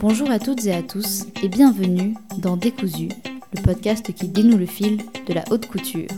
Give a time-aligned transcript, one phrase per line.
[0.00, 3.10] Bonjour à toutes et à tous et bienvenue dans Décousu,
[3.54, 4.96] le podcast qui dénoue le fil
[5.26, 6.08] de la haute couture.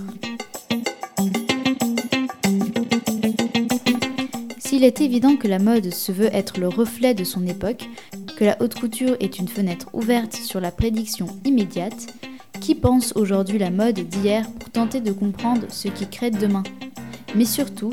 [4.61, 7.89] S'il est évident que la mode se veut être le reflet de son époque,
[8.37, 12.07] que la haute couture est une fenêtre ouverte sur la prédiction immédiate,
[12.61, 16.63] qui pense aujourd'hui la mode d'hier pour tenter de comprendre ce qui crée demain?
[17.35, 17.91] Mais surtout,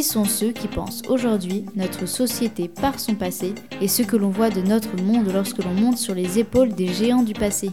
[0.00, 4.30] qui sont ceux qui pensent aujourd'hui notre société par son passé et ce que l'on
[4.30, 7.68] voit de notre monde lorsque l'on monte sur les épaules des géants du passé?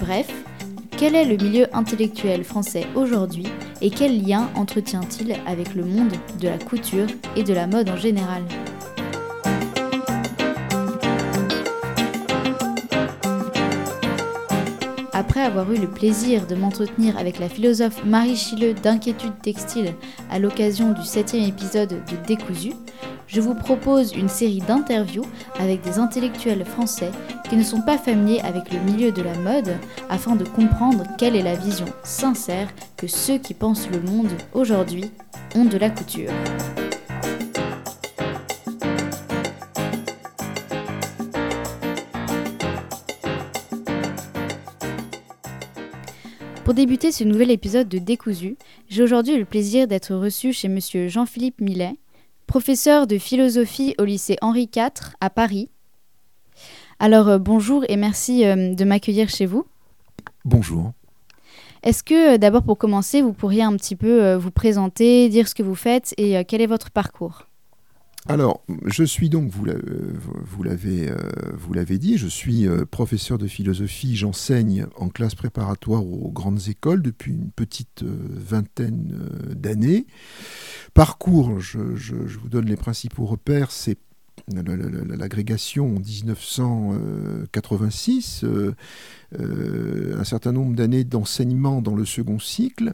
[0.00, 0.32] Bref,
[0.96, 3.44] quel est le milieu intellectuel français aujourd'hui
[3.82, 7.98] et quel lien entretient-il avec le monde de la couture et de la mode en
[7.98, 8.44] général?
[15.42, 19.92] Après avoir eu le plaisir de m'entretenir avec la philosophe Marie Chilleux d'Inquiétude Textile
[20.30, 22.74] à l'occasion du septième épisode de Décousu,
[23.26, 25.24] je vous propose une série d'interviews
[25.58, 27.10] avec des intellectuels français
[27.50, 29.74] qui ne sont pas familiers avec le milieu de la mode
[30.08, 35.10] afin de comprendre quelle est la vision sincère que ceux qui pensent le monde aujourd'hui
[35.56, 36.30] ont de la couture.
[46.72, 48.56] Pour débuter ce nouvel épisode de Décousu,
[48.88, 51.96] j'ai aujourd'hui le plaisir d'être reçu chez monsieur Jean-Philippe Millet,
[52.46, 55.68] professeur de philosophie au lycée Henri IV à Paris.
[56.98, 59.66] Alors euh, bonjour et merci euh, de m'accueillir chez vous.
[60.46, 60.92] Bonjour.
[61.82, 65.54] Est-ce que euh, d'abord pour commencer, vous pourriez un petit peu vous présenter, dire ce
[65.54, 67.48] que vous faites et quel est votre parcours?
[68.28, 71.16] Alors, je suis donc, vous l'avez, euh,
[71.54, 76.68] vous l'avez dit, je suis euh, professeur de philosophie, j'enseigne en classe préparatoire aux grandes
[76.68, 80.06] écoles depuis une petite euh, vingtaine d'années.
[80.94, 83.98] Parcours, je, vous donne les principaux repères, c'est
[84.48, 88.44] l'agrégation en 1986,
[89.38, 92.92] un certain nombre d'années d'enseignement dans le second cycle, euh,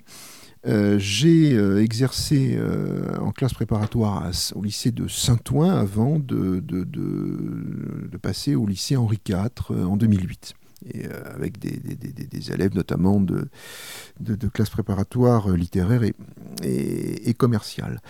[0.64, 8.56] j'ai euh, exercé euh, en classe préparatoire au lycée de Saint-Ouen avant de, de, passer
[8.56, 10.54] au lycée Henri IV en 2008
[10.86, 13.48] et euh, avec des, élèves notamment de,
[14.52, 16.02] classes préparatoires euh, littéraires
[16.62, 18.00] et, commerciales.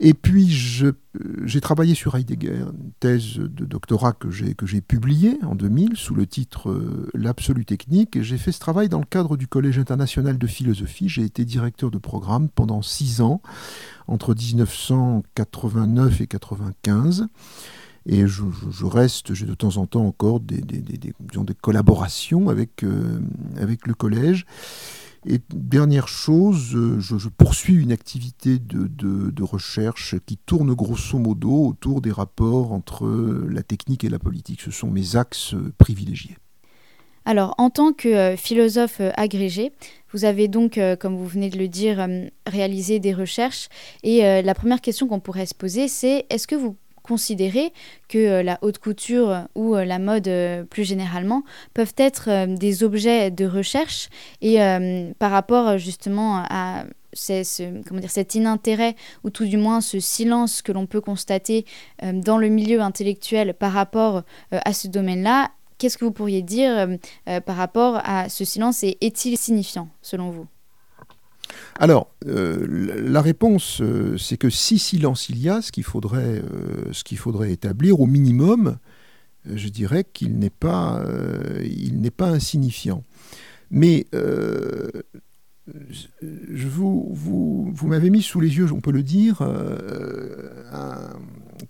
[0.00, 5.96] Et puis j'ai travaillé sur Heidegger, une thèse de doctorat que j'ai publiée en 2000
[5.96, 8.22] sous le titre euh, L'absolu technique.
[8.22, 11.08] J'ai fait ce travail dans le cadre du Collège international de philosophie.
[11.08, 13.40] J'ai été directeur de programme pendant six ans,
[14.06, 17.28] entre 1989 et 1995.
[18.08, 18.42] Et je,
[18.86, 21.12] reste, j'ai de temps en temps encore des, des, des,
[21.60, 23.20] collaborations avec, euh,
[23.60, 24.46] avec le collège.
[25.26, 31.18] Et dernière chose, euh, je, poursuis une activité de, de, de, recherche qui tourne grosso
[31.18, 33.06] modo autour des rapports entre
[33.50, 34.62] la technique et la politique.
[34.62, 36.38] Ce sont mes axes privilégiés.
[37.26, 39.72] Alors, en tant que euh, philosophe agrégé,
[40.14, 42.08] vous avez donc, comme vous venez de le dire,
[42.46, 43.68] réalisé des recherches.
[44.02, 47.72] Et la première question qu'on pourrait se poser, c'est est-ce que vous considérer
[48.08, 51.42] que euh, la haute couture ou euh, la mode euh, plus généralement
[51.72, 54.10] peuvent être des objets de recherche
[54.42, 54.58] et
[55.18, 61.00] par rapport justement à cet inintérêt ou tout du moins ce silence que l'on peut
[61.00, 61.64] constater
[62.02, 66.88] dans le milieu intellectuel par rapport à ce domaine-là, qu'est-ce que vous pourriez dire
[67.46, 70.46] par rapport à ce silence et est-il signifiant selon vous?
[71.78, 72.66] Alors, euh,
[72.96, 78.00] la réponse, euh, c'est que si silence il y a, ce qu'il faudrait, euh, établir,
[78.00, 78.78] au minimum,
[79.44, 81.02] je dirais qu'il n'est pas,
[82.20, 83.04] insignifiant.
[83.70, 85.02] Mais je
[86.68, 89.42] vous, vous, m'avez mis sous les yeux, on peut le dire,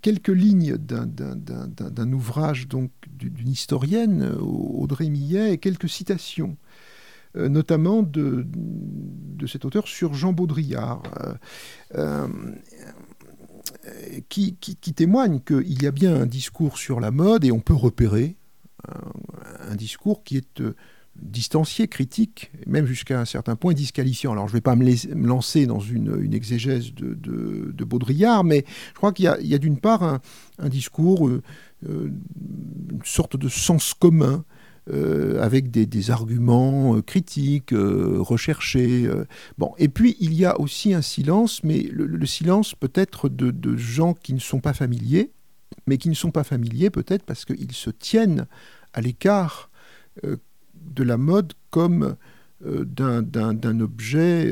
[0.01, 6.57] quelques lignes d'un ouvrage donc d'une historienne, Audrey Millet, et quelques citations
[7.35, 8.45] notamment de,
[9.47, 11.03] cet auteur sur Jean Baudrillard.
[11.95, 12.27] Euh,
[13.85, 14.53] euh, qui,
[14.93, 18.35] témoigne qu'il y a bien un discours sur la mode et on peut repérer
[19.69, 20.61] un, discours qui est
[21.15, 24.33] distancié, critique, même jusqu'à un certain point disqualifiant.
[24.33, 28.95] Alors je ne vais pas me, lancer dans une, exégèse de, de, Baudrillard, mais je
[28.95, 30.19] crois qu'il y a, d'une part
[30.57, 32.11] un discours, une
[33.03, 34.43] sorte de sens commun
[34.91, 39.07] euh, avec des, arguments euh, critiques, euh, recherchés.
[39.57, 43.77] bon, et puis il y a aussi un silence, mais le, silence peut être de,
[43.77, 45.31] gens qui ne sont pas familiers,
[45.85, 48.47] mais qui ne sont pas familiers peut-être parce qu'ils se tiennent
[48.93, 49.69] à l'écart
[50.23, 52.15] de la mode comme
[52.61, 54.51] d'un objet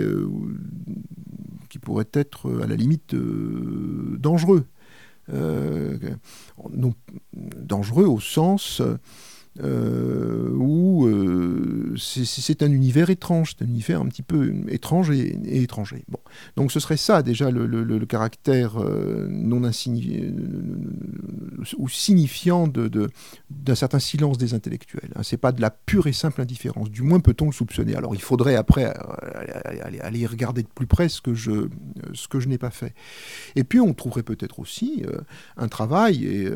[1.69, 4.65] qui pourrait être à la limite dangereux.
[7.33, 8.81] dangereux au sens
[9.63, 15.62] euh, où euh, c'est un univers étrange, c'est un univers un petit peu étrange et,
[15.62, 16.04] étranger.
[16.09, 16.19] Bon.
[16.56, 19.62] Donc ce serait ça déjà le, caractère euh, non
[21.77, 25.12] ou signifiant d'un de, certain silence des intellectuels.
[25.15, 25.24] Hein.
[25.24, 27.95] C'est pas de la pure et simple indifférence, du moins peut-on le soupçonner.
[27.95, 28.86] Alors il faudrait après
[29.81, 31.68] aller, aller, regarder de plus près ce que je,
[32.13, 32.94] ce que je n'ai pas fait.
[33.56, 35.04] Et puis on trouverait peut-être aussi
[35.57, 36.50] un travail et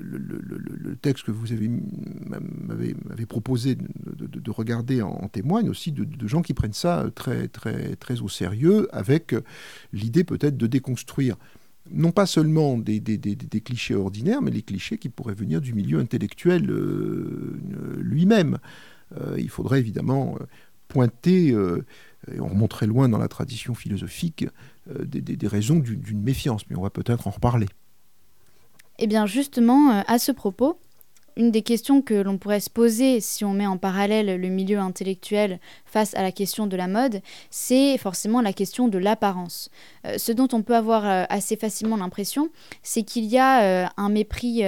[0.00, 6.54] le, texte que vous avez m'avez proposé de, regarder en, témoigne aussi de, gens qui
[6.54, 9.34] prennent ça très très très au sérieux, avec
[9.92, 11.36] l'idée peut-être de déconstruire
[11.90, 13.00] non pas seulement des,
[13.64, 17.58] clichés ordinaires, mais les clichés qui pourraient venir du milieu intellectuel euh,
[18.00, 18.58] lui-même.
[19.20, 20.44] Euh, il faudrait évidemment euh,
[20.88, 24.46] pointer, et on remonterait loin dans la tradition philosophique,
[24.86, 27.66] des raisons d'une méfiance, mais on va peut-être en reparler.
[28.98, 30.78] Eh bien justement, euh, à ce propos,
[31.36, 34.78] une des questions que l'on pourrait se poser si on met en parallèle le milieu
[34.78, 37.20] intellectuel face à la question de la mode,
[37.50, 39.68] c'est forcément la question de l'apparence.
[40.06, 42.50] Euh, ce dont on peut avoir euh, assez facilement l'impression,
[42.84, 44.62] c'est qu'il y a un mépris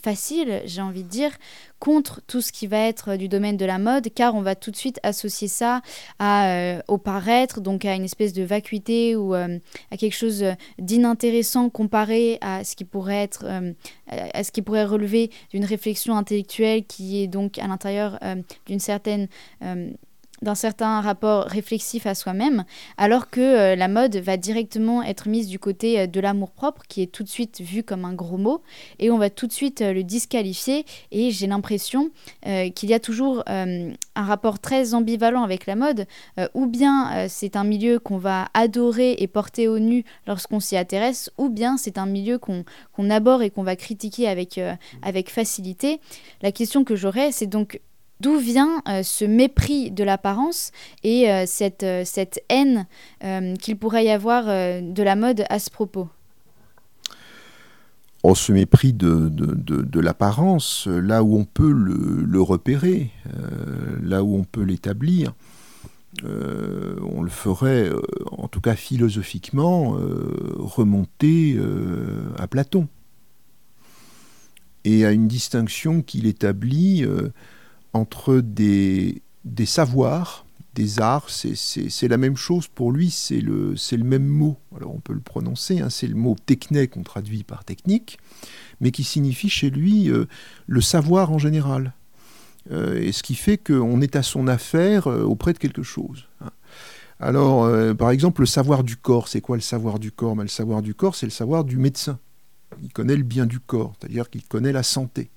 [0.00, 1.32] facile, j'ai envie de dire,
[1.78, 4.70] contre tout ce qui va être du domaine de la mode, car on va tout
[4.70, 5.82] de suite associer ça
[6.22, 9.58] euh, au paraître, donc à une espèce de vacuité ou euh,
[9.90, 10.44] à quelque chose
[10.78, 13.72] d'inintéressant comparé à ce qui pourrait être, euh,
[14.08, 18.18] à ce qui pourrait relever d'une réflexion intellectuelle qui est donc à l'intérieur
[18.66, 19.28] d'une certaine
[20.44, 22.64] d'un certain rapport réflexif à soi-même,
[22.96, 27.02] alors que euh, la mode va directement être mise du côté euh, de l'amour-propre, qui
[27.02, 28.62] est tout de suite vu comme un gros mot,
[28.98, 32.10] et on va tout de suite euh, le disqualifier, et j'ai l'impression
[32.74, 36.06] qu'il y a toujours un rapport très ambivalent avec la mode,
[36.52, 41.30] ou bien c'est un milieu qu'on va adorer et porter au nu lorsqu'on s'y intéresse,
[41.38, 44.60] ou bien c'est un milieu qu'on aborde et qu'on va critiquer avec,
[45.02, 46.00] avec facilité.
[46.42, 47.80] La question que j'aurais, c'est donc
[48.20, 50.70] D'où vient euh, ce mépris de l'apparence
[51.02, 52.86] et euh, cette, euh, cette, haine
[53.58, 56.08] qu'il pourrait y avoir de la mode à ce propos?
[58.22, 63.10] Oh, ce mépris de, l'apparence, là où on peut le repérer,
[64.02, 65.34] là où on peut l'établir,
[66.22, 67.90] on le ferait,
[68.30, 69.96] en tout cas philosophiquement,
[70.58, 71.58] remonter
[72.38, 72.88] à Platon.
[74.84, 77.06] Et à une distinction qu'il établit
[77.94, 79.22] entre des,
[79.64, 80.44] savoirs,
[80.74, 84.58] des arts, c'est la même chose pour lui, c'est le, même mot.
[84.76, 88.18] Alors on peut le prononcer, hein, c'est le mot techné qu'on traduit par technique,
[88.80, 90.26] mais qui signifie chez lui euh,
[90.66, 91.94] le savoir en général.
[92.72, 96.26] Euh, et ce qui fait qu'on est à son affaire euh, auprès de quelque chose.
[96.40, 96.50] Hein.
[97.20, 100.34] Alors, par exemple, le savoir du corps, c'est quoi le savoir du corps?
[100.34, 102.18] Ben, Le savoir du corps, c'est le savoir du médecin.
[102.82, 105.30] Il connaît le bien du corps, c'est-à-dire qu'il connaît la santé.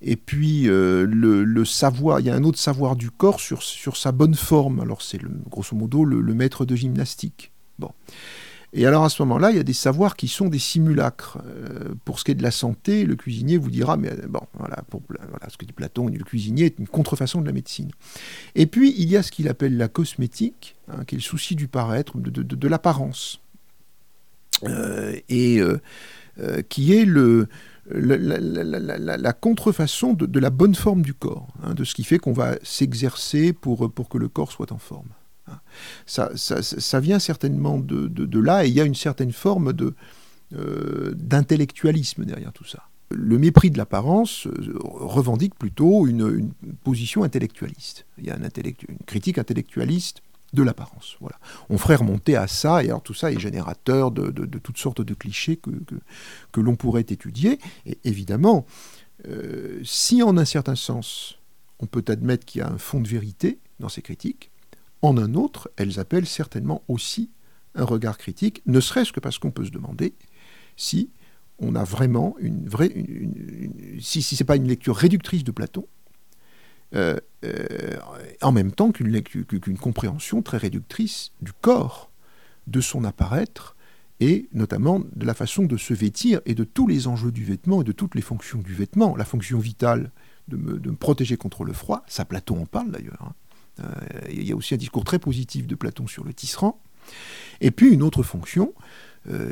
[0.00, 3.96] Et puis euh, le, savoir, il y a un autre savoir du corps sur, sur
[3.96, 4.80] sa bonne forme.
[4.80, 7.50] Alors c'est grosso modo le, maître de gymnastique.
[7.78, 7.90] Bon.
[8.74, 11.38] Et alors à ce moment-là, il y a des savoirs qui sont des simulacres.
[11.46, 14.42] Euh, pour ce qui est de la santé, le cuisinier vous dira, mais euh, bon,
[14.54, 14.84] voilà,
[15.48, 17.90] ce que dit Platon, le cuisinier est une contrefaçon de la médecine.
[18.54, 21.56] Et puis il y a ce qu'il appelle la cosmétique, hein, qui est le souci
[21.56, 23.40] du paraître, de, de, de l'apparence,
[25.28, 25.60] et
[26.68, 27.48] qui est le,
[27.90, 32.56] la, contrefaçon de, la bonne forme du corps, hein, de ce qui fait qu'on va
[32.62, 35.08] s'exercer pour, pour que le corps soit en forme.
[35.48, 35.58] Hein.
[36.06, 39.94] Ça, ça, vient certainement de, là, et il y a une certaine forme de,
[40.54, 42.88] euh, d'intellectualisme derrière tout ça.
[43.10, 46.52] Le mépris de l'apparence euh, revendique plutôt une,
[46.84, 48.06] position intellectualiste.
[48.18, 48.48] Il y a une
[49.06, 51.16] critique intellectualiste de l'apparence.
[51.20, 51.38] Voilà.
[51.68, 55.14] On ferait remonter à ça, et alors tout ça est générateur de, toutes sortes de
[55.14, 57.58] clichés que, l'on pourrait étudier.
[57.86, 58.66] Et évidemment,
[59.26, 61.38] euh, si en un certain sens,
[61.80, 64.50] on peut admettre qu'il y a un fond de vérité dans ces critiques,
[65.02, 67.30] en un autre, elles appellent certainement aussi
[67.74, 70.14] un regard critique, ne serait-ce que parce qu'on peut se demander
[70.76, 71.10] si
[71.60, 72.92] on a vraiment une vraie...
[74.00, 75.86] si ce n'est pas une lecture réductrice de Platon,
[76.94, 77.96] euh, euh,
[78.40, 82.10] en même temps qu'une compréhension très réductrice du corps,
[82.66, 83.76] de son apparaître,
[84.20, 87.82] et notamment de la façon de se vêtir et de tous les enjeux du vêtement
[87.82, 89.16] et de toutes les fonctions du vêtement.
[89.16, 90.10] La fonction vitale
[90.48, 93.20] de me, protéger contre le froid, ça Platon en parle d'ailleurs.
[93.20, 93.34] Hein.
[93.80, 96.80] Euh, il y a aussi un discours très positif de Platon sur le tisserand.
[97.60, 98.72] Et puis une autre fonction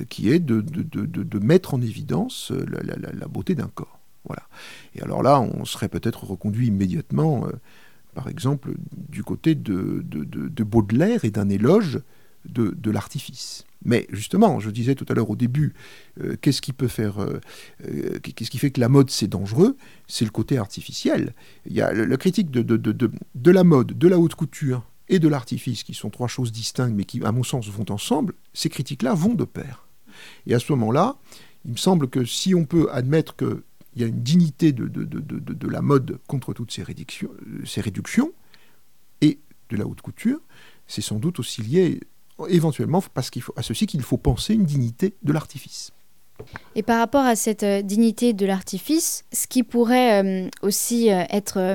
[0.09, 3.96] qui est de, de, mettre en évidence la beauté d'un corps.
[4.95, 7.53] Et alors là, on serait peut-être reconduit immédiatement, euh,
[8.15, 12.01] par exemple, du côté de, de, Baudelaire et d'un éloge
[12.47, 13.65] de, l'artifice.
[13.85, 15.75] Mais justement, je disais tout à l'heure au début,
[16.21, 17.41] euh, qu'est-ce qui peut faire, euh,
[18.23, 19.77] qu'est-ce qui fait que la mode c'est dangereux?
[20.09, 21.35] C'est le côté artificiel.
[21.67, 24.83] Il y a la critique de, de, de, de, la mode, de la haute couture
[25.09, 28.35] et de l'artifice, qui sont trois choses distinctes, mais qui, à mon sens, vont ensemble.
[28.55, 29.87] Ces critiques-là vont de pair.
[30.47, 31.17] Et à ce moment-là,
[31.67, 33.35] il me semble que si on peut admettre
[33.97, 37.31] qu'il y a une dignité de, de, la mode contre toutes ces réductions,
[37.65, 38.31] ces réductions
[39.23, 39.39] et
[39.71, 40.39] de la haute couture,
[40.87, 42.01] c'est sans doute aussi lié
[42.51, 45.93] éventuellement parce qu'il faut, à ceci qu'il faut penser une dignité de l'artifice.
[46.75, 51.25] Et par rapport à cette euh, dignité de l'artifice, ce qui pourrait euh, aussi euh,
[51.31, 51.75] être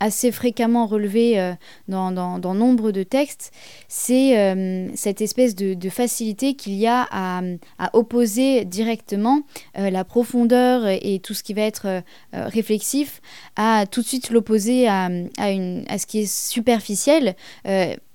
[0.00, 1.54] assez fréquemment relevé
[1.88, 3.52] dans, dans, nombre de textes,
[3.88, 4.54] c'est
[4.94, 7.42] cette espèce de, facilité qu'il y a à,
[7.92, 9.42] opposer directement
[9.74, 12.02] la profondeur et tout ce qui va être
[12.32, 13.20] réflexif,
[13.56, 15.06] à tout de suite l'opposer à,
[15.38, 15.46] à,
[15.88, 17.34] à, ce qui est superficiel.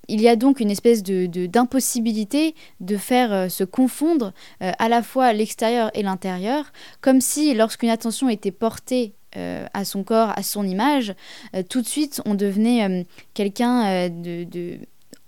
[0.08, 4.88] Il y a donc une espèce de, d'impossibilité de, faire euh, se confondre euh, à
[4.88, 10.32] la fois l'extérieur et l'intérieur, comme si lorsqu'une attention était portée euh, à son corps,
[10.36, 11.14] à son image,
[11.68, 14.78] tout de suite on devenait quelqu'un de,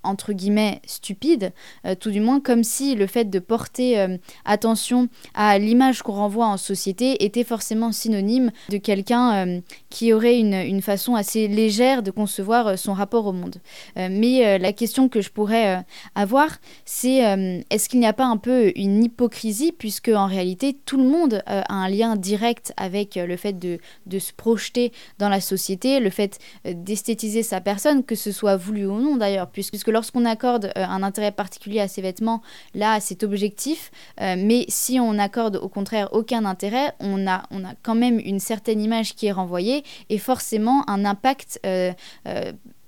[0.06, 1.52] entre guillemets stupide,
[1.84, 6.12] euh, tout du moins comme si le fait de porter euh, attention à l'image qu'on
[6.12, 9.60] renvoie en société était forcément synonyme de quelqu'un euh,
[9.90, 13.56] qui aurait une, une, façon assez légère de concevoir son rapport au monde.
[13.96, 15.84] mais la question que je pourrais
[16.14, 20.98] avoir, c'est est-ce qu'il n'y a pas un peu une hypocrisie, puisque en réalité tout
[20.98, 25.40] le monde a un lien direct avec le fait de, de se projeter dans la
[25.40, 30.26] société, le fait d'esthétiser sa personne, que ce soit voulu ou non d'ailleurs, puisque lorsqu'on
[30.26, 32.42] accorde euh, un intérêt particulier à ces vêtements,
[32.74, 33.90] là, c'est objectif.
[34.20, 38.18] Euh, mais si on accorde au contraire aucun intérêt, on a, on a quand même
[38.18, 41.92] une certaine image qui est renvoyée et forcément un impact euh,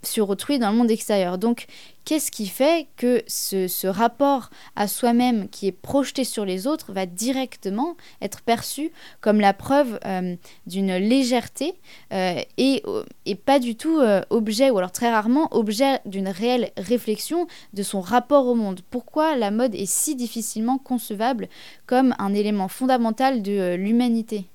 [0.08, 1.38] sur autrui dans le monde extérieur.
[1.38, 1.66] Donc,
[2.04, 7.06] qu'est-ce qui fait que ce, rapport à soi-même qui est projeté sur les autres va
[7.06, 10.36] directement être perçu comme la preuve euh,
[10.66, 11.74] d'une légèreté
[12.12, 12.82] euh, et,
[13.26, 17.82] et, pas du tout euh, objet, ou alors très rarement objet d'une réelle réflexion de
[17.82, 18.80] son rapport au monde?
[18.90, 21.48] Pourquoi la mode est si difficilement concevable
[21.86, 24.46] comme un élément fondamental de l'humanité?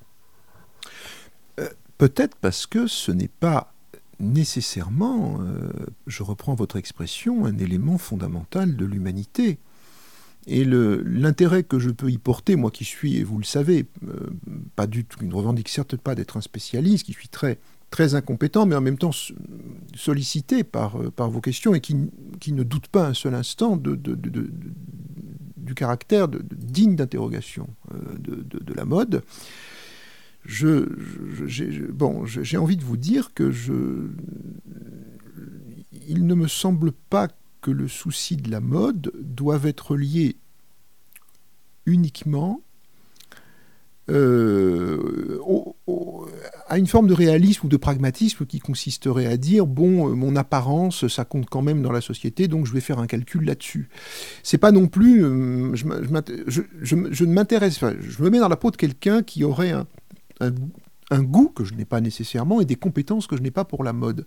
[1.98, 3.73] Peut-être parce que ce n'est pas
[4.24, 5.68] nécessairement, euh,
[6.06, 9.58] je reprends votre expression, un élément fondamental de l'humanité.
[10.46, 14.28] Et l'intérêt que je peux y porter, moi qui suis, et vous le savez, euh,
[14.76, 17.58] pas du tout, ne revendique certes pas d'être un spécialiste, qui suis très,
[17.90, 19.12] très incompétent, mais en même temps
[19.94, 21.96] sollicité par, euh, par vos questions et qui,
[22.40, 24.50] qui ne doute pas un seul instant de, de,
[25.56, 27.68] du caractère digne d'interrogation
[28.18, 29.22] de, la mode
[30.44, 30.86] je,
[31.46, 33.72] j'ai, bon, j'ai envie de vous dire que je,
[36.06, 37.28] il ne me semble pas
[37.60, 40.36] que le souci de la mode doive être lié
[41.86, 42.60] uniquement
[44.10, 45.38] euh,
[46.68, 50.36] à une forme de réalisme ou de pragmatisme qui consisterait à dire bon, euh, mon
[50.36, 53.88] apparence, ça compte quand même dans la société, donc je vais faire un calcul là-dessus.
[54.42, 58.70] C'est pas non plus, euh, je, ne m'intéresse, pas, je me mets dans la peau
[58.70, 59.86] de quelqu'un qui aurait un,
[60.40, 63.84] un, goût que je n'ai pas nécessairement et des compétences que je n'ai pas pour
[63.84, 64.26] la mode.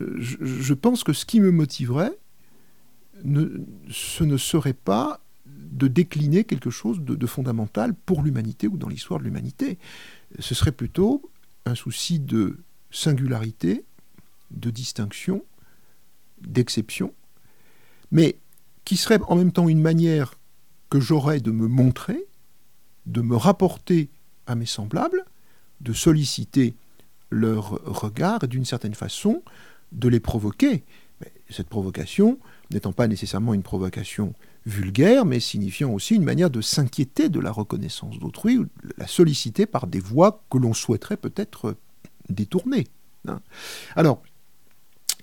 [0.00, 2.16] Euh, je, pense que ce qui me motiverait,
[3.24, 9.20] ce ne serait pas de décliner quelque chose de, fondamental pour l'humanité ou dans l'histoire
[9.20, 9.78] de l'humanité.
[10.38, 11.30] Ce serait plutôt
[11.64, 12.58] un souci de
[12.90, 13.84] singularité,
[14.50, 15.44] de distinction,
[16.40, 17.12] d'exception,
[18.10, 18.36] mais
[18.84, 20.34] qui serait en même temps une manière
[20.90, 22.24] que j'aurais de me montrer,
[23.06, 24.08] de me rapporter
[24.46, 25.24] à mes semblables,
[25.80, 26.74] de solliciter
[27.30, 29.42] leur regard et d'une certaine façon
[29.92, 30.84] de les provoquer.
[31.50, 32.38] Cette provocation
[32.70, 34.34] n'étant pas nécessairement une provocation
[34.64, 38.66] vulgaire, mais signifiant aussi une manière de s'inquiéter de la reconnaissance d'autrui, ou
[38.98, 41.76] la solliciter par des voies que l'on souhaiterait peut-être
[42.28, 42.88] détourner.
[43.28, 43.40] Hein.
[43.94, 44.22] Alors,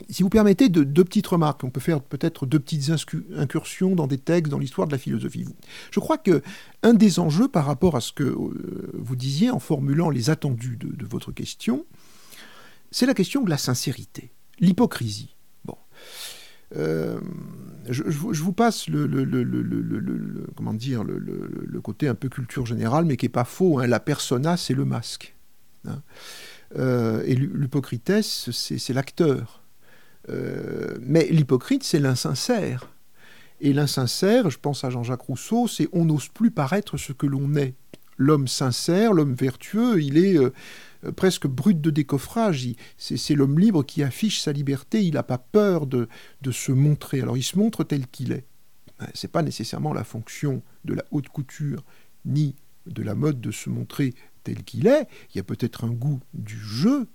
[0.10, 1.64] si vous permettez, deux, petites remarques.
[1.64, 2.92] On peut faire peut-être deux petites
[3.36, 5.46] incursions dans des textes, dans l'histoire de la philosophie.
[5.92, 6.42] Je crois que
[6.82, 10.78] un des enjeux par rapport à ce que euh, vous disiez en formulant les attendus
[10.78, 11.86] de, votre question,
[12.92, 15.36] c'est la question de la sincérité, l'hypocrisie.
[15.66, 15.78] Bon.
[16.76, 17.20] Euh,
[17.90, 19.06] je, vous passe le,
[20.56, 23.80] comment dire, le, côté un peu culture générale, mais qui n'est pas faux.
[23.80, 23.88] Hein.
[23.88, 25.36] La persona, c'est le masque.
[25.86, 26.02] Hein.
[26.78, 29.63] Euh, et l'hypocritesse, c'est l'acteur.
[30.30, 32.90] Euh, mais l'hypocrite, c'est l'insincère.
[33.62, 37.56] Et l'insincère, je pense à Jean-Jacques Rousseau, c'est on n'ose plus paraître ce que l'on
[37.56, 37.76] est.
[38.18, 40.52] L'homme sincère, l'homme vertueux, il est euh,
[41.16, 42.68] presque brut de décoffrage.
[42.98, 45.04] C'est l'homme libre qui affiche sa liberté.
[45.04, 46.08] Il n'a pas peur de,
[46.42, 47.22] de, se montrer.
[47.22, 48.46] Alors il se montre tel qu'il est.
[49.14, 51.84] Ce n'est pas nécessairement la fonction de la haute couture
[52.26, 54.14] ni de la mode de se montrer
[54.44, 55.08] tel qu'il est.
[55.34, 57.08] Il y a peut-être un goût du jeu,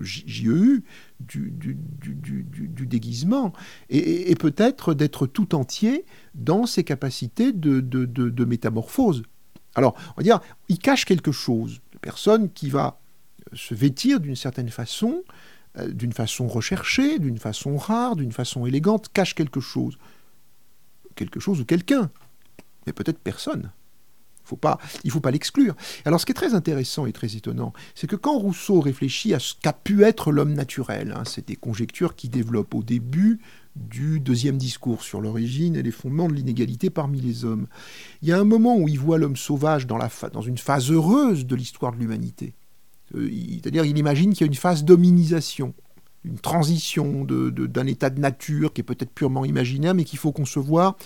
[0.00, 0.82] JEU,
[1.20, 3.52] du, du, du, du déguisement,
[3.88, 6.04] et, peut-être d'être tout entier
[6.34, 9.22] dans ses capacités de, de, métamorphose.
[9.74, 11.80] Alors, on va dire, il cache quelque chose.
[11.94, 13.00] La personne qui va
[13.52, 15.22] se vêtir d'une certaine façon,
[15.78, 19.98] euh, d'une façon recherchée, d'une façon rare, d'une façon élégante, cache quelque chose.
[21.14, 22.10] Quelque chose ou quelqu'un,
[22.86, 23.70] mais peut-être personne.
[24.52, 25.74] Il ne faut pas l'exclure.
[26.04, 29.38] Alors ce qui est très intéressant et très étonnant, c'est que quand Rousseau réfléchit à
[29.38, 33.40] ce qu'a pu être l'homme naturel, hein, c'est des conjectures qui développent au début
[33.76, 37.66] du deuxième discours sur l'origine et les fondements de l'inégalité parmi les hommes.
[38.22, 41.54] Il y a un moment où il voit l'homme sauvage dans une phase heureuse de
[41.54, 42.54] l'histoire de l'humanité.
[43.14, 43.30] Euh,
[43.62, 45.74] c'est-à-dire il imagine qu'il y a une phase d'hominisation,
[46.24, 50.96] une transition d'un état de nature qui est peut-être purement imaginaire, mais qu'il faut concevoir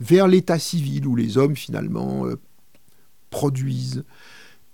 [0.00, 2.36] vers l'état civil où les hommes finalement euh,
[3.30, 4.04] produisent,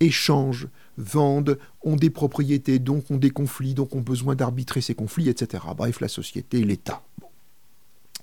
[0.01, 5.29] échangent, vendent, ont des propriétés, donc ont des conflits, donc ont besoin d'arbitrer ces conflits,
[5.29, 5.65] etc.
[5.77, 7.03] Bref, la société, l'État.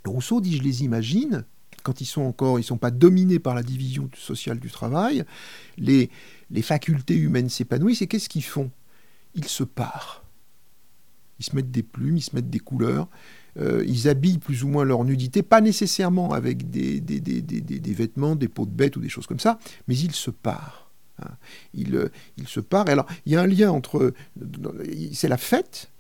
[0.06, 1.46] Rousseau dit, je les imagine,
[1.84, 5.26] quand ils sont encore, ils sont pas dominés par la division sociale du travail,
[5.78, 6.10] les
[6.62, 8.72] facultés humaines s'épanouissent, et qu'est-ce qu'ils font?
[9.36, 10.24] Ils se parent.
[11.40, 13.08] Ils se mettent des plumes, ils se mettent des couleurs,
[13.60, 17.02] euh, ils habillent plus ou moins leur nudité, pas nécessairement avec des,
[17.94, 20.88] vêtements, des peaux de bêtes ou des choses comme ça, mais ils se parent.
[21.22, 21.32] Hein.
[21.74, 22.86] Ils, ils, se parent.
[22.86, 24.14] alors, il y a un lien entre.
[25.14, 25.92] C'est la fête,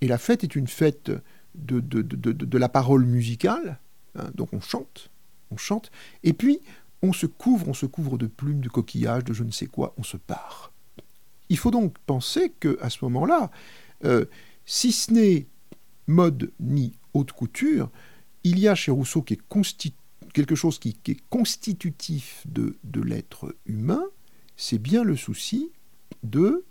[0.00, 1.10] et la fête est une fête
[1.54, 3.78] de, de, de, de la parole musicale,
[4.16, 4.30] hein.
[4.34, 5.10] donc on chante,
[5.50, 5.90] on chante,
[6.22, 6.60] et puis
[7.02, 9.92] on se couvre, on se couvre de plumes, de coquillages, de je ne sais quoi,
[9.98, 10.72] on se part.
[11.48, 13.50] Il faut donc penser que à ce moment-là,
[14.04, 14.24] euh,
[14.64, 15.46] si ce n'est
[16.12, 17.90] mode ni haute couture,
[18.44, 24.04] il y a chez Rousseau quelque chose qui, est constitutif de, de l'être humain,
[24.56, 25.70] c'est bien le souci
[26.22, 26.64] de,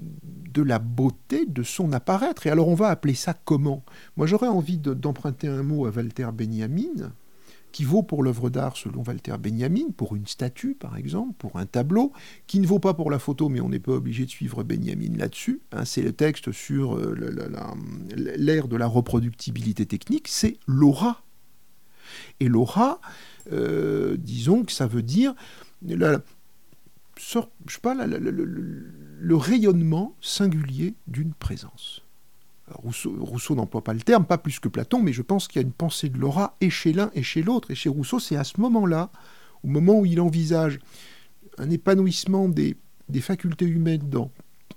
[0.00, 2.46] de la beauté de son apparaître.
[2.46, 3.84] Et alors on va appeler ça comment?
[4.16, 7.12] Moi j'aurais envie d'emprunter un mot à Walter Benjamin,
[7.72, 11.66] qui vaut pour l'œuvre d'art selon Walter Benjamin, pour une statue par exemple, pour un
[11.66, 12.12] tableau,
[12.46, 15.16] qui ne vaut pas pour la photo, mais on n'est pas obligé de suivre Benjamin
[15.16, 15.60] là-dessus.
[15.72, 17.14] Hein, c'est le texte sur euh,
[18.14, 21.22] l'ère de la reproductibilité technique, c'est l'aura.
[22.40, 23.00] Et l'aura,
[23.52, 25.34] euh, disons que ça veut dire
[25.82, 26.16] le
[29.36, 32.02] rayonnement singulier d'une présence.
[32.74, 35.66] Rousseau, n'emploie pas le terme, pas plus que Platon, mais je pense qu'il y a
[35.66, 37.70] une pensée de l'aura et chez l'un et chez l'autre.
[37.70, 39.10] Et chez Rousseau, c'est à ce moment-là,
[39.62, 40.78] au moment où il envisage
[41.58, 42.76] un épanouissement des,
[43.20, 44.30] facultés humaines dans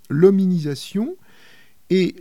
[0.09, 1.15] l'hominisation,
[1.89, 2.15] et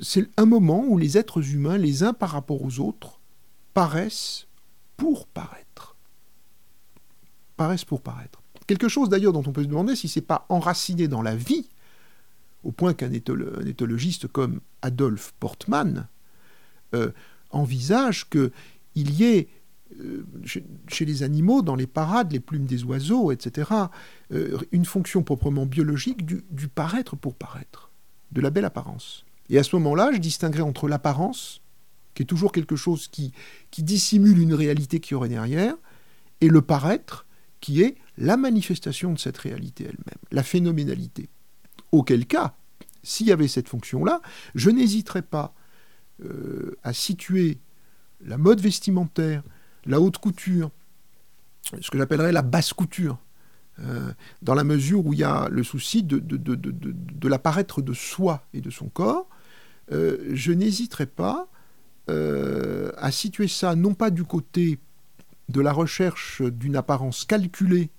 [0.00, 3.20] c'est un moment où les êtres humains, les uns par rapport aux autres,
[3.74, 4.46] paraissent
[4.96, 5.96] pour paraître.
[7.56, 8.40] Paraissent pour paraître.
[8.66, 11.68] Quelque chose d'ailleurs dont on peut se demander si c'est pas enraciné dans la vie,
[12.62, 16.08] au point qu'un éthologiste comme Adolphe Portman
[16.94, 17.10] euh,
[17.50, 18.50] envisage qu'il
[18.94, 19.48] y ait
[19.98, 23.70] euh, chez, les animaux, dans les parades, les plumes des oiseaux, etc.,
[24.32, 27.90] euh, une fonction proprement biologique du, paraître pour paraître,
[28.30, 29.24] de la belle apparence.
[29.48, 31.60] Et à ce moment-là, je distinguerai entre l'apparence,
[32.14, 33.32] qui est toujours quelque chose qui,
[33.72, 35.74] qui dissimule une réalité qui aurait derrière,
[36.40, 37.26] et le paraître,
[37.60, 41.28] qui est la manifestation de cette réalité elle-même, la phénoménalité.
[41.92, 42.54] Auquel cas,
[43.02, 44.20] s'il y avait cette fonction-là,
[44.54, 45.54] je n'hésiterais pas
[46.24, 47.58] euh, à situer
[48.24, 49.42] la mode vestimentaire,
[49.86, 50.70] la haute couture,
[51.80, 53.18] ce que j'appellerais la basse couture,
[53.80, 57.94] euh, dans la mesure où il y a le souci de, de, de, l'apparaître de
[57.94, 59.28] soi et de son corps,
[59.92, 61.48] euh, je n'hésiterai pas
[62.08, 64.80] à situer ça non pas du côté
[65.48, 67.90] de la recherche d'une apparence calculée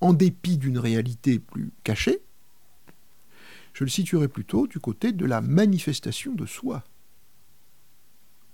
[0.00, 2.20] en dépit d'une réalité plus cachée,
[3.74, 6.82] je le situerai plutôt du côté de la manifestation de soi,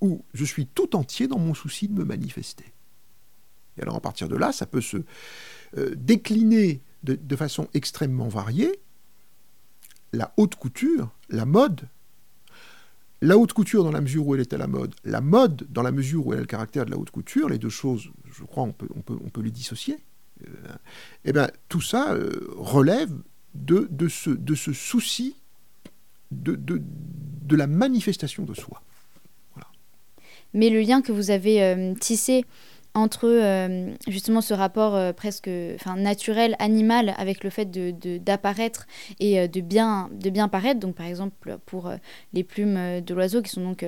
[0.01, 2.75] où je suis tout entier dans mon souci de me manifester.
[3.79, 4.99] Et alors à partir de là, ça peut se
[5.79, 8.81] euh, décliner de, façon extrêmement variée.
[10.13, 11.89] La haute couture, la mode,
[13.21, 15.83] la haute couture dans la mesure où elle est à la mode, la mode dans
[15.83, 18.45] la mesure où elle a le caractère de la haute couture, les deux choses, je
[18.45, 19.99] crois, on peut les dissocier.
[21.25, 23.11] Eh bien, tout ça euh, relève
[23.55, 25.37] de, de, ce, de ce souci
[26.31, 26.83] de, de,
[27.43, 28.83] de, la manifestation de soi.
[30.53, 32.45] Mais le lien que vous avez euh, tissé
[32.97, 35.51] entre euh, justement ce rapport presque
[35.97, 37.69] naturel, animal, avec le fait
[38.23, 38.87] d'apparaître
[39.19, 40.79] de, et de, bien, de bien paraître.
[40.79, 41.93] Donc par exemple pour
[42.33, 43.85] les plumes de l'oiseau qui sont donc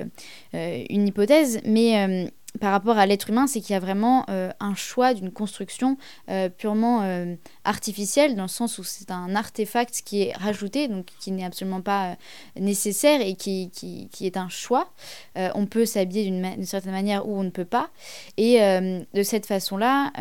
[0.53, 4.75] une hypothèse, mais par rapport à l'être humain, c'est qu'il y a vraiment euh, un
[4.75, 5.97] choix d'une construction
[6.31, 11.07] euh, purement euh, artificielle, dans le sens où c'est un artefact qui est rajouté, donc
[11.21, 12.17] qui n'est absolument pas
[12.59, 14.91] nécessaire et qui, qui, qui, est un choix.
[15.37, 17.91] on peut s'habiller d'une certaine manière ou on ne peut pas.
[18.37, 20.13] Et de cette façon-là,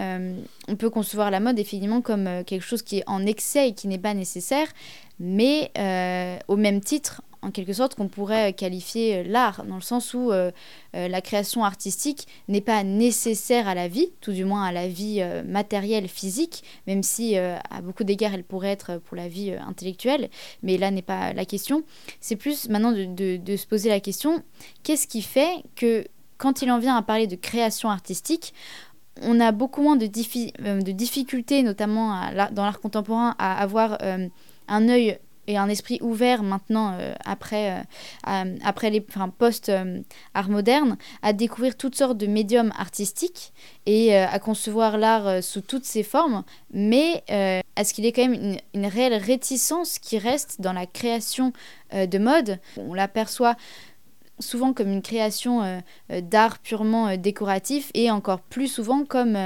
[0.67, 3.87] on peut concevoir la mode effectivement comme quelque chose qui est en excès et qui
[3.87, 4.67] n'est pas nécessaire,
[5.19, 5.71] mais
[6.47, 10.31] au même titre, en quelque sorte qu'on pourrait qualifier euh, l'art, dans le sens où
[10.31, 10.51] euh,
[10.95, 14.87] euh, la création artistique n'est pas nécessaire à la vie, tout du moins à la
[14.87, 20.29] vie matérielle, physique, même si à beaucoup d'égards elle pourrait être pour la vie intellectuelle,
[20.63, 21.83] mais là n'est pas la question.
[22.19, 24.43] C'est plus maintenant de, se poser la question,
[24.83, 26.05] qu'est-ce qui fait que
[26.37, 28.53] quand il en vient à parler de création artistique,
[29.21, 30.07] on a beaucoup moins de
[30.91, 33.97] difficultés, notamment dans l'art contemporain, à avoir
[34.67, 37.83] un œil et un esprit ouvert maintenant, euh, après,
[38.27, 43.53] euh, après les post-art moderne, à découvrir toutes sortes de médiums artistiques
[43.85, 48.27] et euh, à concevoir l'art sous toutes ses formes, mais est-ce qu'il y a quand
[48.27, 51.53] même une, une, réelle réticence qui reste dans la création
[51.93, 52.59] de mode?
[52.77, 53.55] On l'aperçoit
[54.39, 55.79] souvent comme une création euh,
[56.11, 59.37] euh, d'art purement euh, décoratif et encore plus souvent comme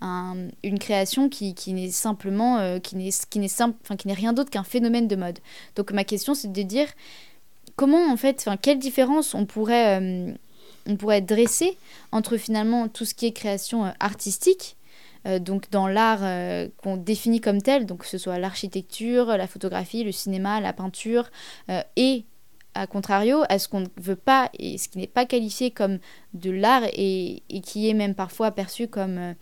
[0.00, 4.50] une création qui, n'est simplement qui n'est qui n'est simple enfin qui n'est rien d'autre
[4.50, 5.38] qu'un phénomène de mode.
[5.74, 6.88] Donc ma question c'est de dire
[7.76, 10.36] comment en fait enfin quelle différence on pourrait
[10.86, 11.76] on pourrait dresser
[12.12, 14.76] entre finalement tout ce qui est création artistique
[15.40, 16.20] donc dans l'art
[16.76, 21.30] qu'on définit comme tel, donc que ce soit l'architecture, la photographie, le cinéma, la peinture,
[21.96, 22.24] et
[22.76, 25.98] à contrario, à ce qu'on ne veut pas et ce qui n'est pas qualifié comme
[26.34, 29.32] de l'art et, qui est même parfois perçu comme euh,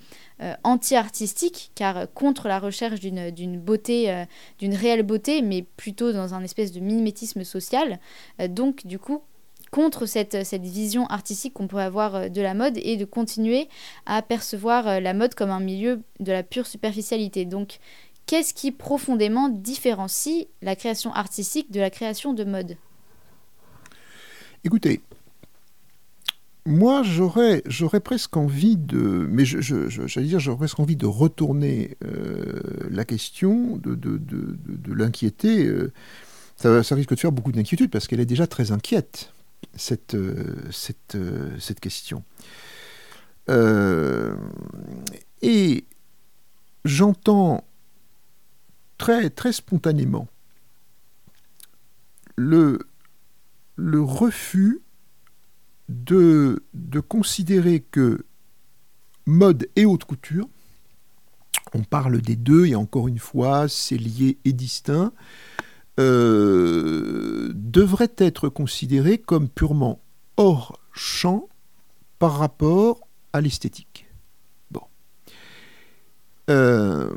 [0.40, 4.25] euh, anti-artistique, car contre la recherche d'une beauté, euh,
[4.59, 7.99] d'une réelle beauté, mais plutôt dans un espèce de mimétisme social.
[8.49, 9.23] donc, du coup,
[9.70, 13.68] contre cette, cette vision artistique qu'on pourrait avoir de la mode et de continuer
[14.07, 17.44] à percevoir la mode comme un milieu de la pure superficialité.
[17.44, 17.79] Donc,
[18.27, 22.77] qu'est-ce qui profondément différencie la création artistique de la création de mode?
[24.64, 25.03] Écoutez,
[26.66, 33.05] moi, j'aurais, j'aurais presque envie de, mais dire, j'aurais presque envie de retourner euh, la
[33.05, 35.66] question, de, de, de, de l'inquiéter.
[35.66, 35.92] Euh,
[36.57, 39.35] ça, ça, risque de faire beaucoup d'inquiétude parce qu'elle est déjà très inquiète
[39.77, 41.18] cette, euh, cette,
[41.59, 42.22] cette question.
[45.42, 45.85] et
[46.87, 47.64] j'entends
[48.96, 50.29] très très spontanément
[52.37, 52.79] le
[53.77, 54.83] le refus
[55.89, 56.63] de,
[57.09, 58.25] considérer que
[59.27, 60.49] mode et haute couture,
[61.73, 65.13] on parle des deux, et encore une fois, c'est lié et distinct,
[66.01, 70.01] euh, devrait être considéré comme purement
[70.37, 71.49] hors champ
[72.19, 73.01] par rapport
[73.33, 74.07] à l'esthétique.
[74.71, 74.83] Bon.
[76.51, 77.11] Euh,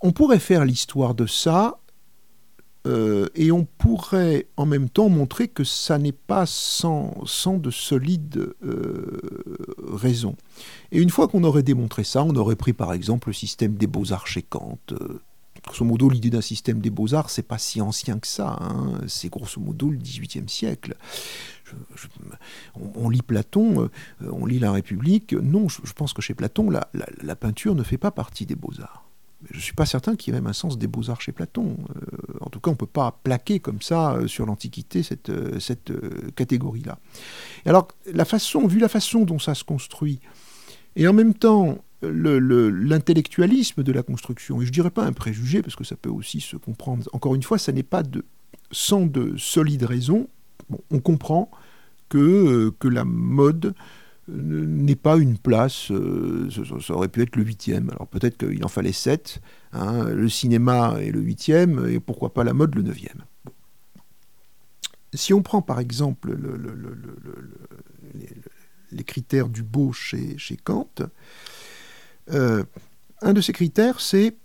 [0.00, 1.78] on pourrait faire l'histoire de ça
[2.86, 7.12] euh, et on pourrait en même temps montrer que ça n'est pas sans,
[7.58, 9.20] de solides euh,
[9.92, 10.36] raisons.
[10.92, 13.88] Et une fois qu'on aurait démontré ça, on aurait pris par exemple le système des
[13.88, 14.78] beaux-arts chez Kant.
[14.92, 15.20] Euh,
[15.64, 18.56] grosso modo, l'idée d'un système des beaux-arts, c'est pas si ancien que ça.
[18.60, 19.00] Hein.
[19.08, 20.94] C'est grosso modo le XVIIIe siècle.
[22.94, 25.32] on, lit Platon, on lit La République.
[25.32, 29.05] Non, je, pense que chez Platon, la peinture ne fait pas partie des beaux-arts
[29.50, 31.76] je ne suis pas certain qu'il y ait même un sens des beaux-arts chez Platon.
[31.96, 35.30] Euh, en tout cas, on ne peut pas plaquer comme ça euh, sur l'Antiquité cette,
[35.30, 35.92] euh, cette
[36.34, 36.98] catégorie-là.
[37.64, 40.20] Alors, la façon, vu la façon dont ça se construit,
[40.96, 45.62] et en même temps l'intellectualisme de la construction, et je ne dirais pas un préjugé,
[45.62, 48.02] parce que ça peut aussi se comprendre, encore une fois, ça n'est pas
[48.70, 50.28] sans de solides raisons,
[50.90, 51.50] on comprend
[52.08, 53.74] que, que la mode
[54.28, 56.48] n'est pas une place, euh,
[56.80, 57.90] ça, aurait pu être le huitième.
[57.90, 59.40] Alors peut-être qu'il en fallait sept,
[59.72, 63.24] hein, le cinéma est le huitième, et pourquoi pas la mode le neuvième.
[65.14, 66.36] Si on prend par exemple
[68.90, 70.90] les, critères du beau chez, Kant,
[72.32, 72.64] euh,
[73.22, 74.36] un de ces critères, c'est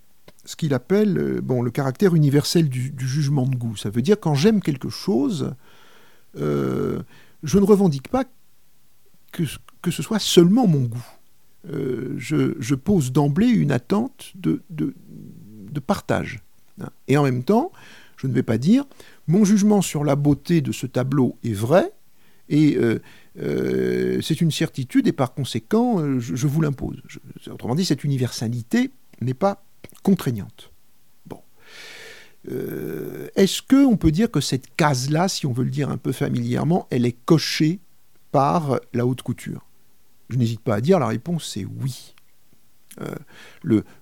[0.45, 3.75] ce qu'il appelle euh, bon, le caractère universel du, jugement de goût.
[3.75, 5.55] Ça veut dire quand j'aime quelque chose,
[6.35, 8.25] je ne revendique pas
[9.31, 11.05] que, ce soit seulement mon goût.
[11.69, 14.61] Euh, je, pose d'emblée une attente de,
[15.85, 16.41] partage.
[17.07, 17.71] Et en même temps,
[18.17, 18.85] je ne vais pas dire,
[19.27, 21.91] mon jugement sur la beauté de ce tableau est vrai,
[22.49, 22.77] Et
[23.35, 27.01] c'est une certitude, et par conséquent, je, vous l'impose.
[27.47, 28.91] Autrement dit, cette universalité
[29.21, 29.63] n'est pas
[30.03, 30.71] contraignante.
[31.25, 31.41] Bon.
[33.35, 36.87] Est-ce qu'on peut dire que cette case-là, si on veut le dire un peu familièrement,
[36.89, 37.79] elle est cochée
[38.31, 39.65] par la haute couture
[40.29, 42.15] Je n'hésite pas à dire, la réponse c'est oui.
[42.99, 43.15] Euh,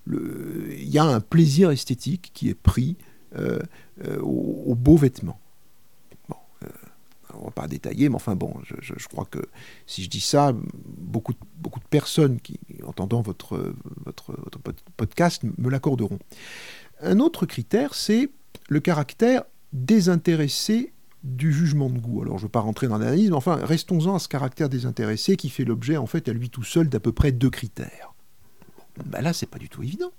[0.06, 2.96] il y a un plaisir esthétique qui est pris
[3.36, 3.60] euh,
[4.04, 5.38] euh, aux, beaux vêtements.
[6.28, 6.36] Bon,
[7.34, 9.38] on va pas détailler, mais enfin bon, je, crois que
[9.86, 10.52] si je dis ça,
[10.98, 11.38] beaucoup, de
[11.88, 13.72] personnes qui, entendant votre,
[14.04, 14.32] votre
[14.96, 16.18] podcast, me l'accorderont.
[17.00, 18.30] Un autre critère, c'est
[18.68, 22.22] le caractère désintéressé du jugement de goût.
[22.22, 25.36] Alors je ne veux pas rentrer dans l'analyse, mais enfin restons-en à ce caractère désintéressé
[25.36, 28.14] qui fait l'objet en fait à lui tout seul d'à peu près deux critères.
[29.06, 30.12] Ben là, c'est pas du tout évident.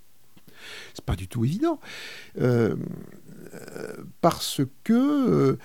[0.93, 1.79] C'est pas du tout évident.
[2.39, 2.75] Euh,
[3.53, 5.57] euh, parce que euh,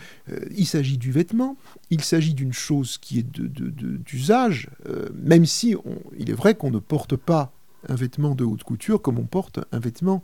[0.57, 1.57] il s'agit du vêtement,
[1.91, 4.71] il s'agit d'une chose qui est d'usage,
[5.15, 5.77] même si
[6.19, 7.53] il est vrai qu'on ne porte pas
[7.89, 10.23] un vêtement de haute couture comme on porte un vêtement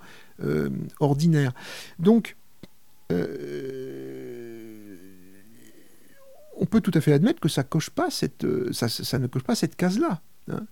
[0.98, 1.52] ordinaire.
[1.98, 2.36] Donc,
[6.62, 9.42] on peut tout à fait admettre que ça, coche pas cette, ça, ça ne coche
[9.42, 10.22] pas cette case-là.
[10.50, 10.66] Hein.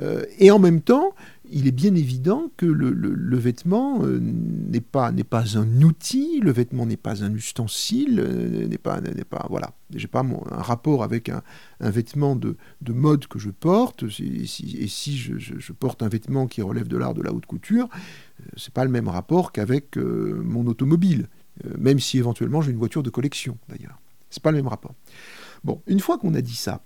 [0.00, 1.14] Euh, et en même temps,
[1.50, 6.86] il est bien évident que le, vêtement euh, n'est pas, pas un outil, le vêtement
[6.86, 11.28] n'est pas un ustensile, euh, n'est pas, n'est pas, voilà, j'ai pas un rapport avec
[11.28, 11.42] un,
[11.80, 12.56] vêtement de,
[12.88, 17.22] mode que je porte, et si, je, porte un vêtement qui relève de l'art de
[17.22, 17.88] la haute couture,
[18.56, 21.28] c'est pas le même rapport qu'avec mon automobile,
[21.76, 24.00] même si éventuellement j'ai une voiture de collection d'ailleurs.
[24.32, 24.94] C'est pas le même rapport.
[25.62, 26.82] Bon, une fois qu'on a dit ça,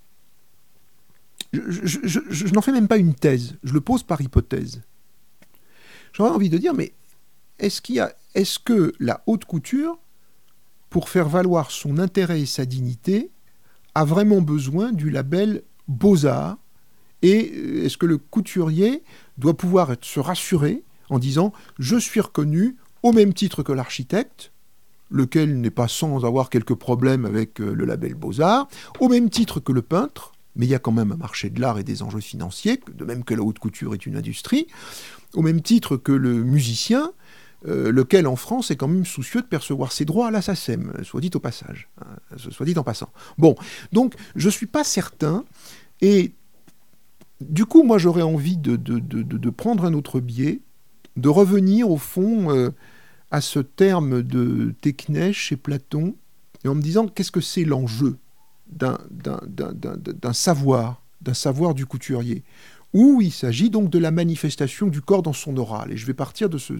[1.52, 4.82] je, n'en fais même pas une thèse, je le pose par hypothèse.
[6.12, 6.92] J'aurais envie de dire, mais
[7.58, 7.80] est-ce
[8.34, 9.98] est-ce que la haute couture,
[10.90, 13.30] pour faire valoir son intérêt et sa dignité,
[13.94, 16.58] a vraiment besoin du label Beaux-Arts
[17.22, 19.04] Et est-ce que le couturier
[19.38, 24.52] doit pouvoir se rassurer en disant Je suis reconnu au même titre que l'architecte,
[25.10, 28.68] lequel n'est pas sans avoir quelques problèmes avec euh, le label Beaux-Arts,
[29.00, 31.60] au même titre que le peintre, mais il y a quand même un marché de
[31.60, 34.66] l'art et des enjeux financiers, de même que la haute couture est une industrie,
[35.34, 37.12] au même titre que le musicien,
[37.66, 40.92] euh, lequel en France est quand même soucieux de percevoir ses droits à la SACEM,
[41.02, 43.10] soit dit au passage, hein, soit dit en passant.
[43.38, 43.54] Bon,
[43.92, 45.44] donc je ne suis pas certain,
[46.00, 46.32] et
[47.40, 50.60] du coup moi j'aurais envie de, prendre un autre biais,
[51.16, 52.70] de revenir au fond euh,
[53.36, 56.16] à ce terme de Technèche chez Platon,
[56.64, 58.16] et en me disant qu'est-ce que c'est l'enjeu
[58.66, 58.96] d'un
[60.32, 62.44] savoir, d'un savoir du couturier,
[62.94, 65.92] où il s'agit donc de la manifestation du corps dans son oral.
[65.92, 66.72] Et je vais partir de ce,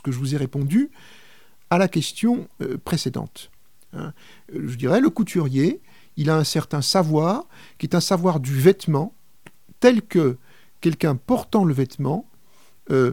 [0.00, 0.90] que je vous ai répondu
[1.68, 3.50] à la question euh, précédente.
[3.92, 4.14] Hein.
[4.54, 5.82] Je dirais, le couturier,
[6.16, 9.14] il a un certain savoir, qui est un savoir du vêtement,
[9.80, 10.38] tel que
[10.80, 12.26] quelqu'un portant le vêtement
[12.90, 13.12] euh,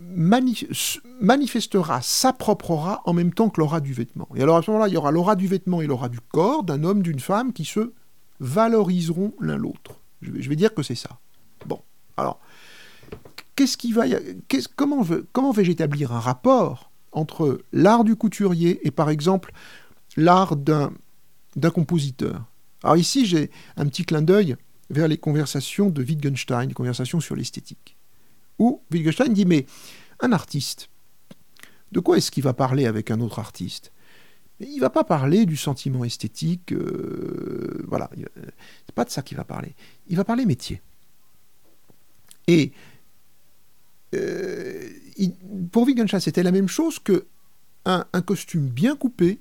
[0.00, 4.28] manifestera sa propre aura en même temps que l'aura du vêtement.
[4.34, 6.64] Et alors à ce moment-là, il y aura l'aura du vêtement et l'aura du corps,
[6.64, 7.92] d'un homme, d'une femme, qui se
[8.40, 10.00] valoriseront l'un l'autre.
[10.22, 11.18] Je vais, dire que c'est ça.
[11.66, 11.80] Bon,
[12.16, 12.40] alors,
[13.54, 14.04] qu'est-ce qui va,
[14.74, 19.52] comment, comment vais-je établir un rapport entre l'art du couturier et par exemple
[20.16, 20.92] l'art d'un,
[21.54, 22.44] d'un compositeur?
[22.82, 24.56] Alors ici, j'ai un petit clin d'œil
[24.90, 27.95] vers les conversations de Wittgenstein, conversations sur l'esthétique
[28.58, 29.66] où Wittgenstein dit mais
[30.20, 30.88] un artiste,
[31.92, 33.92] de quoi est-ce qu'il va parler avec un autre artiste?
[34.60, 38.10] Il ne va pas parler du sentiment esthétique, euh, voilà,
[38.86, 39.74] c'est pas de ça qu'il va parler.
[40.08, 40.80] Il va parler métier.
[42.46, 42.72] Et
[44.14, 44.88] euh,
[45.70, 47.26] pour Wittgenstein, c'était la même chose que
[47.84, 49.40] un, un, costume bien coupé,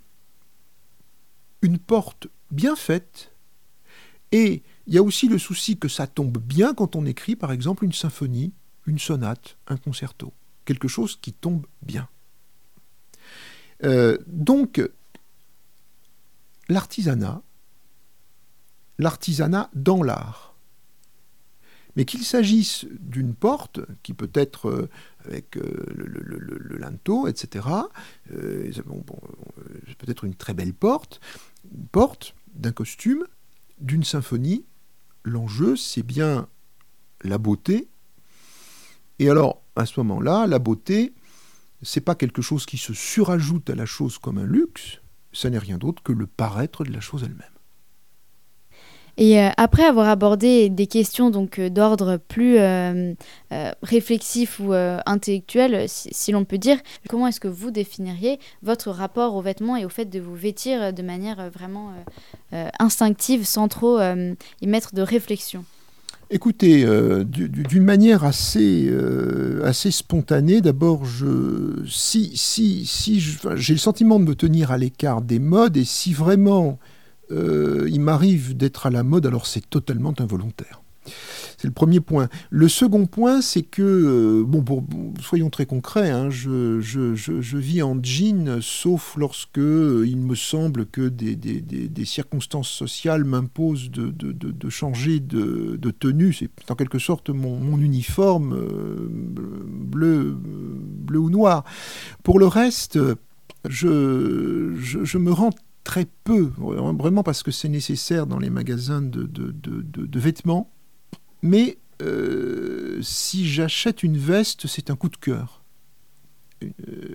[1.61, 3.31] une porte bien faite,
[4.31, 7.51] et il y a aussi le souci que ça tombe bien quand on écrit, par
[7.51, 8.53] exemple, une symphonie
[8.85, 10.33] une sonate, un concerto,
[10.65, 12.07] quelque chose qui tombe bien.
[13.83, 14.81] Euh, donc,
[16.69, 17.41] l'artisanat,
[18.97, 20.55] l'artisanat dans l'art,
[21.95, 24.89] mais qu'il s'agisse d'une porte qui peut être euh,
[25.23, 27.67] avec euh, le, linteau, etc.,
[28.27, 31.21] peut-être une très belle porte,
[31.73, 33.25] une porte d'un costume,
[33.79, 34.65] d'une symphonie,
[35.23, 36.47] l'enjeu c'est bien
[37.23, 37.87] la beauté
[39.19, 41.13] et alors, à ce moment-là, la beauté,
[41.81, 45.01] c'est pas quelque chose qui se surajoute à la chose comme un luxe,
[45.33, 47.49] ça n'est rien d'autre que le paraître de la chose elle-même.
[49.17, 52.57] Et euh, après avoir abordé des questions donc euh, d'ordre plus
[53.81, 56.77] réflexif ou intellectuel, si, l'on peut dire,
[57.09, 60.91] comment est-ce que vous définiriez votre rapport aux vêtements et au fait de vous vêtir
[60.91, 61.93] de manière vraiment
[62.51, 65.63] instinctive, sans trop y mettre de réflexion?
[66.31, 66.85] Écoutez,
[67.25, 68.91] d'une manière assez,
[69.63, 75.21] assez spontanée, d'abord, je, si, si, si j'ai le sentiment de me tenir à l'écart
[75.21, 76.79] des modes, et si vraiment
[77.31, 80.81] euh, il m'arrive d'être à la mode, alors c'est totalement involontaire.
[81.57, 82.29] C'est le premier point.
[82.49, 84.63] Le second point, c'est que, euh, bon,
[85.21, 91.07] soyons très concrets, hein, je, vis en jean, sauf lorsque euh, il me semble que
[91.07, 96.33] des, circonstances sociales m'imposent de, changer de, tenue.
[96.33, 98.55] C'est en quelque sorte mon, uniforme
[99.69, 101.63] bleu, bleu ou noir.
[102.23, 102.99] Pour le reste,
[103.67, 105.51] je, je, me rends
[105.83, 110.69] très peu, vraiment parce que c'est nécessaire dans les magasins de, de, vêtements.
[111.45, 115.63] Mais euh, si j'achète une veste, c'est un coup de cœur.
[116.63, 116.67] Euh,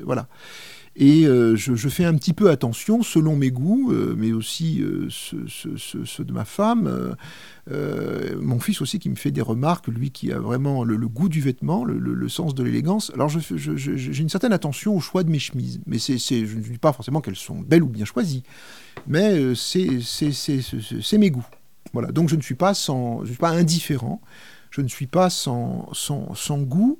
[0.05, 0.29] voilà.
[0.95, 6.33] Et euh, je, fais un petit peu attention, selon mes goûts, mais aussi ceux, de
[6.33, 7.17] ma femme.
[7.69, 11.41] mon fils aussi qui me fait des remarques, lui qui a vraiment le, goût du
[11.41, 13.11] vêtement, le, sens de l'élégance.
[13.15, 15.81] Alors j'ai une certaine attention au choix de mes chemises.
[15.87, 18.45] Mais je ne dis pas forcément qu'elles sont belles ou bien choisies.
[19.09, 21.47] Mais c'est mes goûts.
[21.93, 22.13] Voilà.
[22.13, 24.21] Donc je ne suis pas, sans, je suis pas indifférent.
[24.71, 26.99] Je ne suis pas sans, sans, goût.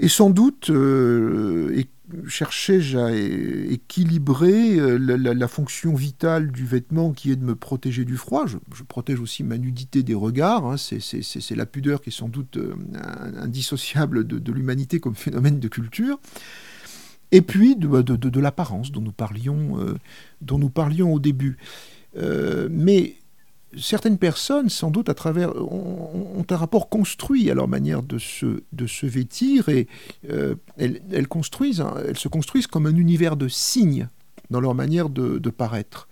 [0.00, 1.86] Et sans doute, et
[2.26, 8.16] cherchais à équilibrer euh, la, fonction vitale du vêtement qui est de me protéger du
[8.16, 8.46] froid.
[8.46, 10.66] Je, protège aussi ma nudité des regards.
[10.66, 10.76] Hein.
[10.76, 12.74] C'est la pudeur qui est sans doute euh,
[13.38, 16.20] indissociable de, l'humanité comme phénomène de culture.
[17.30, 19.94] Et puis de, de l'apparence dont, nous parlions, euh,
[20.42, 21.56] dont nous parlions au début.
[22.14, 23.16] mais
[23.78, 28.62] certaines personnes, sans doute à travers, ont, un rapport construit à leur manière de se,
[28.72, 29.88] de se vêtir et
[30.28, 34.08] euh, elles, construisent, elles se construisent comme un univers de signes
[34.50, 36.08] dans leur manière de, paraître.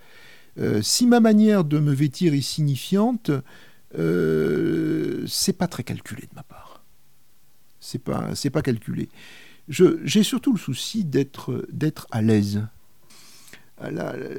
[0.58, 3.30] Euh, si ma manière de me vêtir est signifiante,
[3.98, 6.82] euh, c'est pas très calculé de ma part.
[7.80, 9.08] C'est pas, c'est pas calculé.
[9.68, 12.62] j'ai surtout le souci d'être, d'être à l'aise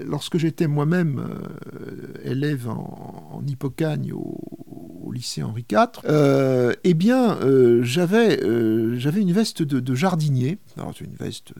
[0.06, 7.84] lorsque j'étais moi-même euh, élève en, hippocagne au, lycée Henri IV, euh, eh bien, euh,
[7.84, 10.58] j'avais une veste de, jardinier.
[10.78, 11.54] Alors, une veste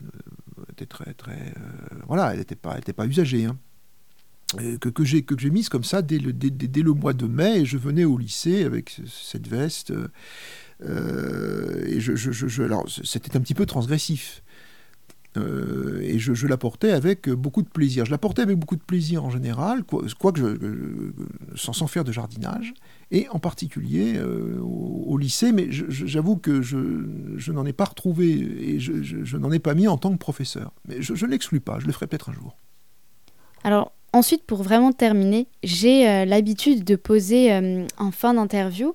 [0.70, 1.52] était très très
[2.08, 3.44] voilà, elle n'était pas pas usagée.
[3.44, 3.58] Hein.
[4.80, 7.76] que, que j'ai mise comme ça dès le, dès, dès, le mois de mai je
[7.76, 9.92] venais au lycée avec cette veste
[10.80, 14.42] et je, je alors c'était un petit peu transgressif
[15.38, 18.04] euh, et je, la portais avec beaucoup de plaisir.
[18.04, 21.12] Je la portais avec beaucoup de plaisir en général, quoique quoi je,
[21.54, 22.74] sans, faire de jardinage,
[23.10, 28.80] et en particulier euh, au, lycée, mais j'avoue que je, n'en ai pas retrouvé et
[28.80, 30.72] je, n'en ai pas mis en tant que professeur.
[30.86, 32.56] Mais je ne l'exclus pas, je le ferai peut-être un jour.
[33.64, 38.94] Alors, ensuite, pour vraiment terminer, j'ai euh, l'habitude de poser en fin d'interview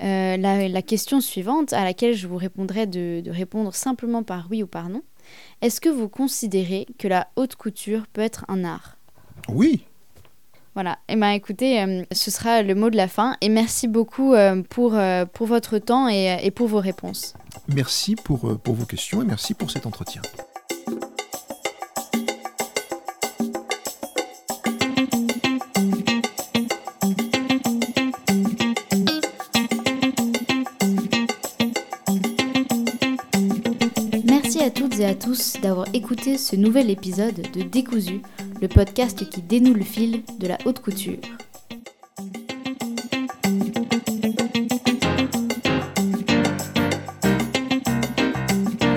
[0.00, 4.90] la, question suivante à laquelle je vous répondrai de répondre simplement par oui ou par
[4.90, 5.02] non.
[5.60, 8.96] Est-ce que vous considérez que la haute couture peut être un art?
[9.48, 9.84] Oui.
[10.74, 13.88] Voilà, et eh bien écoutez, euh, ce sera le mot de la fin et merci
[13.88, 17.34] beaucoup euh, pour, euh, pour votre temps et, et, pour vos réponses.
[17.66, 20.22] Merci pour, pour vos questions et merci pour cet entretien.
[34.98, 38.20] Et à tous d'avoir écouté ce nouvel épisode de Décousu,
[38.60, 41.16] le podcast qui dénoue le fil de la haute couture.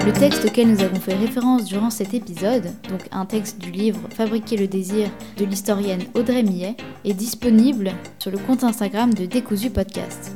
[0.05, 4.01] Le texte auquel nous avons fait référence durant cet épisode, donc un texte du livre
[4.09, 9.69] Fabriquer le désir de l'historienne Audrey Millet, est disponible sur le compte Instagram de Décousu
[9.69, 10.35] Podcast.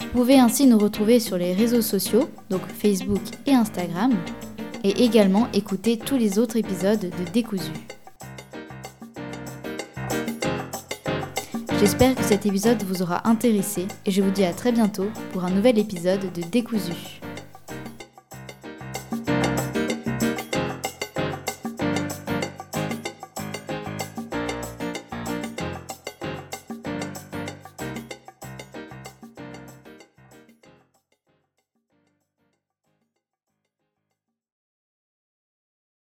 [0.00, 4.12] Vous pouvez ainsi nous retrouver sur les réseaux sociaux, donc Facebook et Instagram,
[4.84, 7.72] et également écouter tous les autres épisodes de Décousu.
[11.78, 15.44] J'espère que cet épisode vous aura intéressé et je vous dis à très bientôt pour
[15.44, 17.21] un nouvel épisode de Décousu.